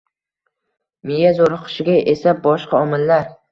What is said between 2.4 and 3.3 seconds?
boshqa omillar